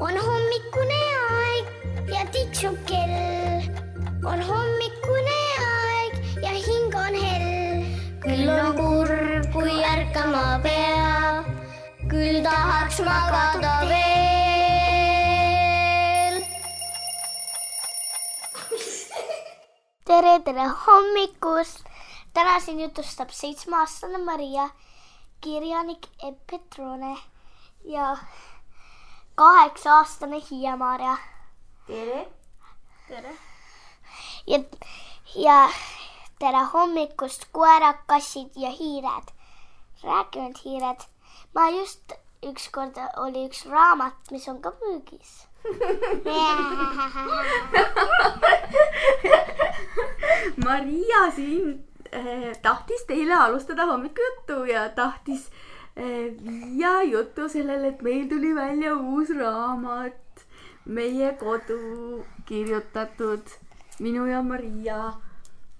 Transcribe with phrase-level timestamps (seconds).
[0.00, 0.98] on hommikune
[1.30, 1.66] aeg
[2.12, 3.62] ja tiksub kell.
[4.30, 7.82] on hommikune aeg ja hing on hell.
[8.22, 11.44] küll on kurb, kui ärkama pea,
[12.12, 13.98] küll tahaks magada veel.
[20.10, 21.82] tere, tere hommikust.
[22.34, 24.70] täna siin jutustab seitsmeaastane Maria,
[25.42, 27.16] kirjanik Epp Petrone
[27.84, 28.16] ja
[29.38, 31.16] kaheksa-aastane Hiia-Maarja.
[31.86, 32.28] tere.
[33.08, 33.36] tere.
[34.46, 34.58] ja,
[35.34, 35.70] ja
[36.38, 39.28] tere hommikust, koerad, kassid ja hiired.
[40.02, 41.00] räägi nüüd, hiired.
[41.54, 42.12] ma just
[42.50, 45.46] ükskord oli üks raamat, mis on ka müügis.
[50.66, 55.52] Maria siin eh, tahtis teile alustada hommikujuttu ja tahtis eh,
[55.98, 60.44] viia juttu sellele, et meil tuli välja uus raamat,
[60.84, 63.54] meie kodu kirjutatud,
[63.98, 65.12] minu ja Maria.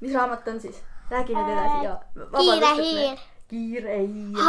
[0.00, 0.82] mis raamat on siis?
[1.10, 1.94] räägi nüüd edasi ja.
[2.38, 3.18] Kiire hiir..
[3.48, 4.42] kiire hiir.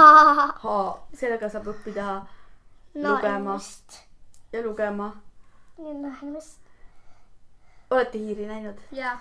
[0.64, 0.76] no
[1.16, 2.08] sellega saab õppida
[2.96, 4.02] lugema just,
[4.52, 5.12] ja lugema.
[5.78, 6.60] no just,
[7.90, 8.82] olete hiiri näinud?
[8.92, 9.16] jaa.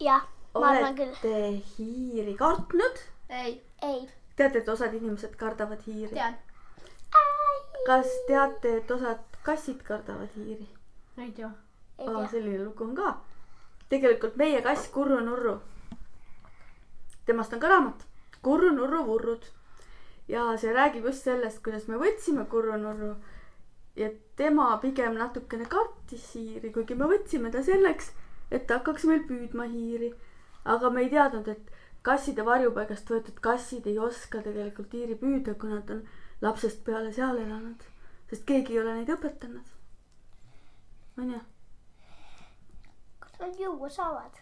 [0.00, 1.14] jah, ma arvan küll.
[1.14, 3.04] olete hiiri kartnud?
[3.28, 4.08] ei, ei,
[4.40, 6.12] teate, et osad inimesed kardavad hiiri?
[6.14, 6.36] tean.
[7.86, 10.68] kas teate, et osad kassid kardavad hiiri?
[11.18, 11.50] ei tea.
[12.06, 13.16] aa, selline lugu on ka.
[13.88, 15.58] tegelikult meie kass Kurru Nurru,
[17.26, 18.06] temast on ka raamat
[18.42, 19.44] Kurru Nurru vurrud
[20.28, 23.14] ja see räägib just sellest, kuidas me võtsime Kurru Nurru
[23.96, 28.12] ja tema pigem natukene kartis hiiri, kuigi me võtsime ta selleks,
[28.50, 30.14] et ta hakkaks meil püüdma hiiri.
[30.64, 31.70] aga me ei teadnud, et
[32.02, 36.02] kasside varjupaigast võetud kassid ei oska tegelikult hiiri püüda, kui nad on
[36.40, 37.86] lapsest peale seal elanud,
[38.30, 39.72] sest keegi ei ole neid õpetanud.
[41.20, 41.40] onju
[43.40, 44.32] kas nad juua saavad?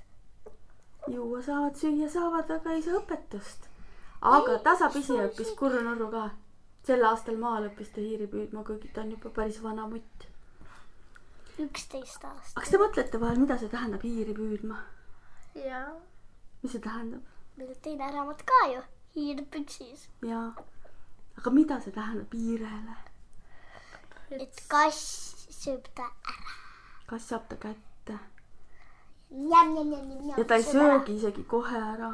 [1.09, 3.69] juua saavad, süüa saavad, aga ei saa õpetust.
[4.21, 6.31] aga tasapisi õppis Kurru Nurru ka.
[6.87, 10.29] sel aastal maal õppis ta hiiri püüdma, kuigi ta on juba päris vana mutt.
[11.59, 12.55] üksteist aastat.
[12.55, 14.83] kas te mõtlete vahel, mida see tähendab hiiri püüdma?
[15.55, 15.89] jaa.
[16.63, 17.38] mis see tähendab?
[17.59, 18.83] Meil on teine raamat ka ju,
[19.15, 20.09] hiir püksis.
[20.23, 20.51] jaa.
[21.39, 22.95] aga mida see tähendab hiirele?
[24.31, 25.01] et kass
[25.61, 26.53] sööb ta ära.
[27.11, 28.19] kas saab ta kätte
[29.53, 29.63] ja
[30.37, 32.13] ja ta ei söögi isegi kohe ära.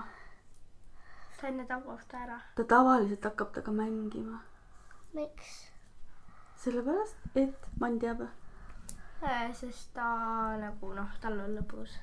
[1.41, 2.41] ta enne tabab ta ära.
[2.57, 4.41] ta tavaliselt hakkab temaga mängima,
[5.13, 5.53] miks?
[6.65, 8.27] sellepärast et mann teab,
[9.61, 10.09] sest ta
[10.65, 12.01] nagu noh, tal on lõbus.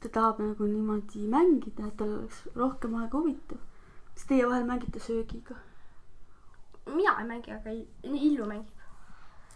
[0.00, 3.58] Sest ta tahab nagu niimoodi mängida, et tal oleks rohkem aega huvitav.
[4.14, 5.56] kas teie vahel mängite söögiga?
[6.86, 8.76] mina ei mängi, aga Il- Illu mängib.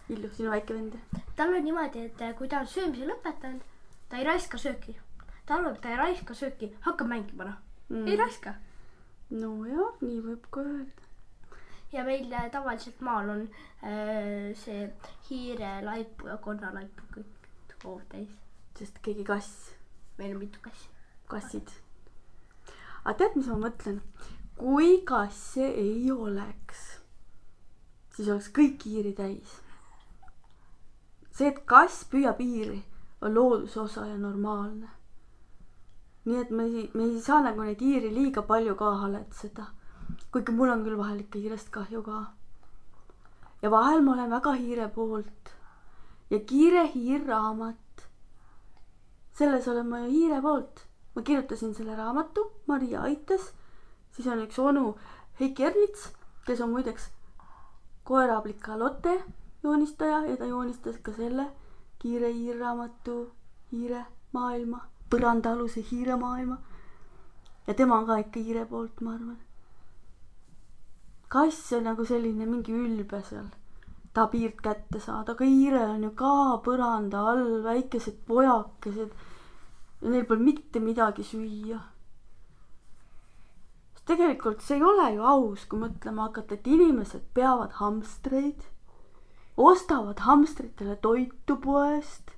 [0.09, 0.93] Illu, sinu väike vend.
[1.35, 3.61] tal on niimoodi, et kui ta on söömise lõpetanud,
[4.09, 4.95] ta ei raiska sööki.
[5.45, 7.57] ta arvab, et ta ei raiska sööki, hakkab mängima noh
[7.89, 8.07] mm..
[8.07, 8.53] ei raiska.
[9.29, 11.03] nojah, nii võib ka öelda.
[11.91, 13.47] ja meil äh, tavaliselt maal on
[13.83, 14.91] äh, see
[15.29, 18.29] hiirelaipu ja konnalaipu kõik hoov täis.
[18.77, 19.73] sest keegi kass,
[20.17, 20.89] meil on mitu kassi.
[21.27, 21.69] kassid.
[23.05, 24.01] aga tead, mis ma mõtlen?
[24.57, 26.81] kui kasse ei oleks,
[28.15, 29.59] siis oleks kõik hiiri täis.
[31.31, 32.83] see, et kass püüab hiiri,
[33.21, 34.89] on looduse osa ja normaalne.
[36.25, 39.67] nii et me ei, me ei saa nagu neid hiiri liiga palju ka haletseda.
[40.31, 42.23] kuigi mul on küll vahel ikka hiirest kahju ka.
[43.61, 45.55] ja vahel ma olen väga hiire poolt.
[46.29, 47.82] ja Kiire hiir raamat
[49.33, 50.85] selles olen ma ju hiire poolt.
[51.15, 53.53] ma kirjutasin selle raamatu, Maria aitas,
[54.11, 54.95] siis on üks onu
[55.39, 56.09] Heiki Ernits,
[56.45, 57.11] kes on muideks
[58.03, 59.23] koerablika Lotte
[59.63, 61.51] joonistaja ja ta joonistas ka selle
[61.99, 63.31] Kiire hiirraamatu
[63.71, 64.79] Hiire maailma,
[65.09, 66.57] põrandaaluse hiire maailma.
[67.67, 69.37] ja tema on ka ikka hiire poolt, ma arvan.
[71.27, 73.47] kass on nagu selline mingi ülbe seal,
[74.13, 76.33] tahab hiirt kätte saada, aga hiire on ju ka
[76.65, 79.15] põranda all, väikesed pojakesed.
[80.03, 81.79] Ja neil pole mitte midagi süüa.
[84.05, 88.65] tegelikult see ei ole ju aus, kui mõtlema hakata, et inimesed peavad hamstreid,
[89.55, 92.33] ostavad hamstritele toitu poest.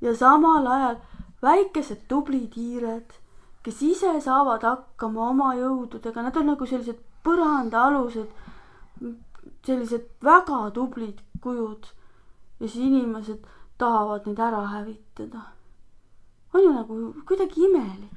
[0.00, 1.00] Ja samal ajal
[1.42, 3.16] väikesed tublid hiired,
[3.66, 8.30] kes ise saavad hakkama oma jõududega, nad on nagu sellised põrandaalused,
[9.66, 11.86] sellised väga tublid kujud
[12.60, 13.46] ja siis inimesed
[13.78, 15.40] tahavad neid ära hävitada.
[16.54, 18.12] on ju nagu kuidagi imelik,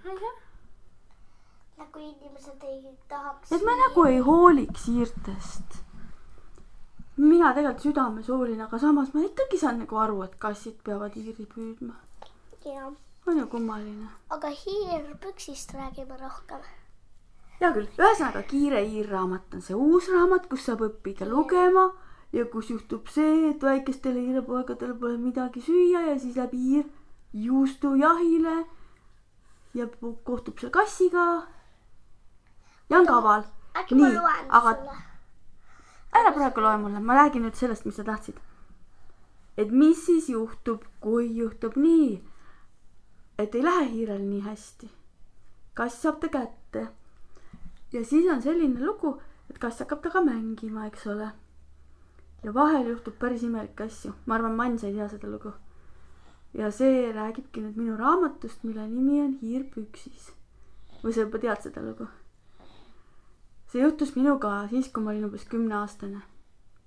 [1.78, 3.52] nagu inimesed ei tahaks.
[3.52, 5.78] et me nagu ei hooliks hiirtest.
[7.18, 11.46] mina tegelikult südames hoolin, aga samas ma ikkagi saan nagu aru, et kassid peavad hiiri
[11.46, 11.94] püüdma.
[13.28, 14.10] on ju kummaline.
[14.30, 16.62] aga hiir püksist räägime rohkem.
[17.60, 21.90] Hea küll, ühesõnaga Kiire hiirraamat on see uus raamat, kus saab õppida lugema
[22.36, 26.86] ja kus juhtub see, et väikestele hiirepoegadele pole midagi süüa ja siis läheb hiir
[27.34, 28.56] juustujahile
[29.78, 29.88] ja
[30.26, 31.26] kohtub seal kassiga
[32.90, 33.44] ja on kaval.
[33.92, 34.16] Nii,
[34.50, 34.98] aga- sulle?
[36.20, 38.40] ära praegu loe mulle, ma räägin nüüd sellest, mis sa tahtsid.
[39.58, 42.24] et mis siis juhtub, kui juhtub nii,
[43.38, 44.90] et ei lähe hiirel nii hästi.
[45.74, 46.59] kass saab ta kätte
[47.92, 49.16] ja siis on selline lugu,
[49.50, 51.32] et kass hakkab temaga mängima, eks ole.
[52.44, 55.54] ja vahel juhtub päris imelikke asju, ma arvan, Mann sa ei tea seda lugu.
[56.54, 60.32] ja see räägibki nüüd minu raamatust, mille nimi on Hiir püksis.
[61.04, 62.08] või sa juba tead seda lugu?
[63.68, 66.22] see juhtus minuga siis, kui ma olin umbes kümneaastane.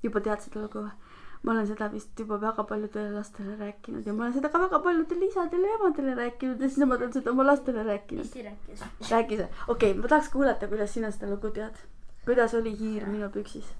[0.02, 1.11] juba tead seda lugu või?
[1.42, 4.78] Ma olen seda vist juba väga paljudele lastele rääkinud ja ma olen seda ka väga
[4.84, 8.24] paljudele isadele ja emadele rääkinud ja siis nemad on seda oma lastele rääkinud.
[8.24, 8.84] hästi rääkis.
[9.10, 11.84] räägi sa, okei okay,, ma tahaks kuulata, kuidas sina seda lugu tead.
[12.24, 13.74] kuidas oli hiir minu püksis?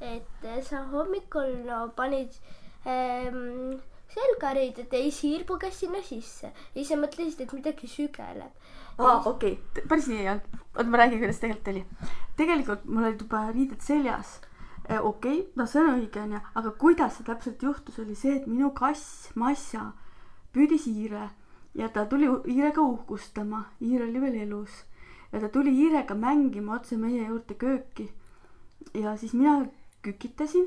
[0.00, 2.36] et eh, sa hommikul no panid
[2.86, 3.80] ähm,
[4.14, 8.70] selgariided ja siis hiir puges sinna sisse ja siis sa mõtlesid, et midagi sügeleb.
[8.98, 9.58] aa, okei
[9.88, 10.60] päris nii ei olnud.
[10.76, 11.84] oota, ma räägin, kuidas tegelikult oli.
[12.36, 14.38] tegelikult mul olid juba riided seljas.
[14.98, 18.46] Okei okay,, no see on õige, onju, aga kuidas see täpselt juhtus, oli see, et
[18.50, 19.92] minu kass Massa
[20.54, 21.28] püüdis hiire
[21.74, 24.84] ja ta tuli hiirega uhkustama, hiir oli veel elus.
[25.32, 28.10] Ja ta tuli hiirega mängima otse meie juurde kööki.
[28.94, 29.66] ja siis mina
[30.02, 30.66] kükitasin.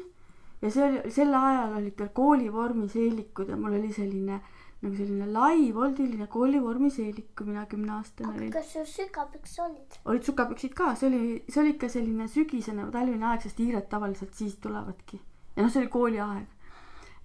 [0.62, 4.40] Ja see oli, sel ajal olid veel koolivormis eelikud ja mul oli selline
[4.84, 8.52] nagu selline lai voldiline koolivormi seelik, kui mina kümneaastane olin.
[8.52, 9.98] kas sul sügapüks olid?
[10.06, 13.88] olid sukapüksid ka, see oli, see oli ikka selline sügisene või talvine aeg, sest hiired
[13.92, 15.22] tavaliselt siis tulevadki.
[15.56, 16.72] ja noh, see oli kooliaeg.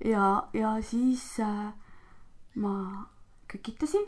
[0.06, 1.72] ja, ja siis äh,
[2.54, 2.74] ma
[3.50, 4.06] kükitasin,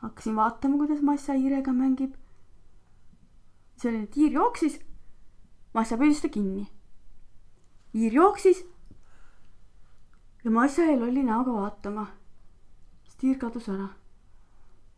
[0.00, 2.16] hakkasin vaatama, kuidas Massa hiirega mängib.
[3.76, 4.80] see oli, et hiir jooksis,
[5.76, 6.70] Massa püüdis ta kinni.
[7.92, 8.64] hiir jooksis
[10.44, 12.06] ja Massa jäi lolli näoga vaatama.
[13.16, 13.88] Sest hiir kadus ära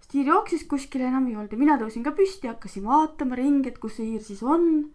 [0.01, 3.71] sest hiir jooksis kuskile enam ei olnud ja mina tõusin ka püsti, hakkasin vaatama ringi,
[3.71, 4.91] et kus see hiir siis on.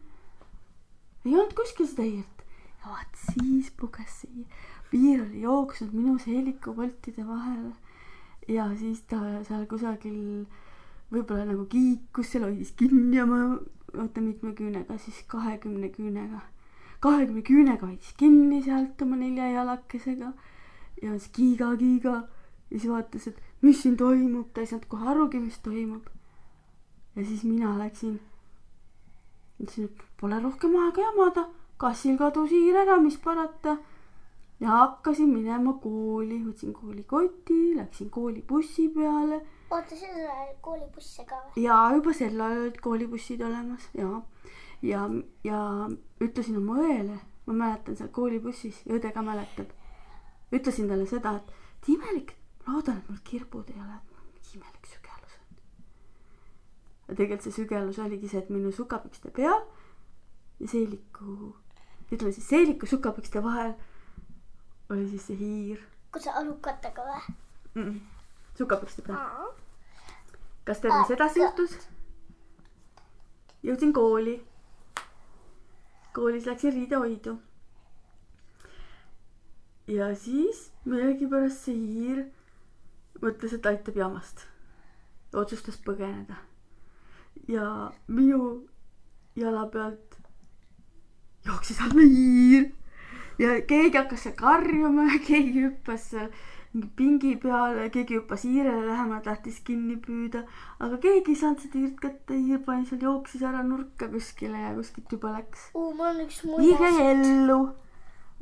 [1.23, 2.43] ei olnud kuskil seda hiirt
[2.83, 4.67] ja vaat siis puges see hiir.
[4.91, 7.71] hiir oli jooksnud minu seelikuvoltide vahele
[8.51, 10.45] ja siis ta seal kusagil
[11.13, 13.59] võib-olla nagu kiikus seal, hoidis kinni oma,
[13.93, 16.41] oota mitme küünega siis, kahekümne küünega.
[16.99, 20.33] kahekümne küünega hoidis kinni sealt oma nelja jalakesega
[21.01, 22.23] ja siis kiiga-kiiga
[22.73, 26.09] ja siis vaatas, et mis siin toimub, ta ei saanud kohe arugi, mis toimub.
[27.15, 28.19] ja siis mina läksin,
[29.61, 31.47] ütlesin, et pole rohkem aega jamada,
[31.77, 33.77] kassil kadus hiir ära, mis parata.
[34.59, 39.41] ja hakkasin minema kooli, võtsin koolikoti, läksin koolibussi peale
[39.73, 41.63] oota, sul oli koolibusse ka või?
[41.65, 44.09] ja juba sel ajal olid koolibussid olemas ja,
[44.85, 45.07] ja,
[45.43, 45.61] ja
[46.21, 47.17] ütlesin oma õele,
[47.47, 49.73] ma mäletan seal koolibussis ja õde ka mäletab.
[50.53, 53.99] ütlesin talle seda, et et imelik, loodan, et mul kirbud ei ole,
[54.55, 55.55] imelik sügelus on.
[57.07, 59.63] ja tegelikult see sügelus oligi see, et minu sukapükste peal
[60.59, 61.55] ja seeliku,
[62.11, 63.73] ütleme siis seeliku sukapükste vahel
[64.89, 67.21] oli siis see hiir kus sa alukatega või?
[67.75, 67.83] mm.
[67.83, 67.99] -mm.
[68.57, 69.49] sukapükste peal.
[70.65, 71.77] kas teil mis edasi juhtus?
[73.63, 74.37] jõudsin kooli.
[76.13, 77.37] koolis läksin riidehoidu.
[79.87, 82.25] ja siis millegipärast see hiir
[83.23, 84.47] mõtles, et aitab jamast.
[85.33, 86.35] otsustas põgeneda.
[87.47, 88.67] ja minu
[89.35, 90.17] jala pealt
[91.45, 92.69] jooksis alla hiir
[93.41, 96.29] ja keegi hakkas seal karjuma keegi hüppas seal
[96.97, 100.41] pingi peale, keegi hüppas hiirele lähemale, tahtis kinni püüda,
[100.81, 104.71] aga keegi ei saanud seda hiirt kätte, hiir pani seal, jooksis ära nurka kuskile ja
[104.73, 105.67] kuskilt juba läks.
[105.75, 107.59] hiir jäi ellu.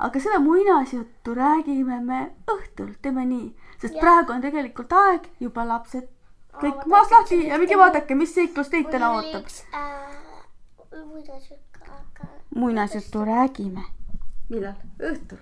[0.02, 4.00] Aga seda muinasjuttu räägime me õhtul, teeme nii, sest Jah.
[4.02, 6.08] praegu on tegelikult aeg juba lapsed
[6.58, 9.46] kõik Aa, ma maast tahtsin lahti ja minge vaadake, mis seiklus teid täna ootab.
[9.74, 10.12] äh,
[12.54, 13.84] muinasjuttu räägime.
[14.50, 14.74] millal?
[15.00, 15.40] õhtul.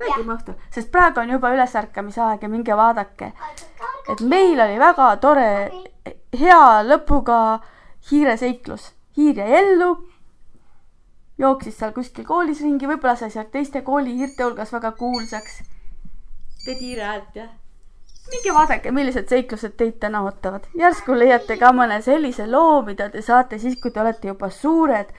[0.00, 3.32] räägime õhtul, sest praegu on juba ülesärkamise aeg ja minge vaadake,
[4.12, 5.50] et meil oli väga tore,
[6.38, 7.60] hea lõpuga
[8.10, 8.92] hiireseiklus.
[9.16, 9.94] hiir jäi ellu,
[11.38, 15.62] jooksis seal kuskil koolis ringi, võib-olla sai sealt teiste koolihiirte hulgas väga kuulsaks.
[16.64, 17.50] teed hiire häält, jah?
[18.30, 20.66] minge vaadake, millised seiklused teid täna ootavad.
[20.78, 25.12] järsku leiate ka mõne sellise loo, mida te saate siis, kui te olete juba suured,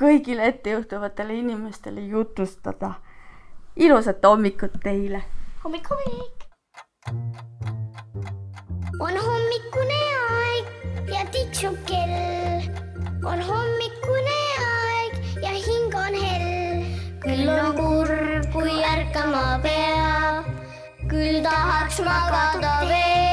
[0.00, 2.94] kõigile ettejuhtuvatele inimestele jutustada.
[3.76, 5.22] ilusat hommikut teile.
[5.64, 6.46] hommik, hommik.
[9.00, 12.72] on hommikune aeg ja tiksub kell.
[13.24, 13.69] on hommikune
[19.22, 20.44] kurb, kui ärkama pea.
[21.08, 23.29] küll tahaks magada veel.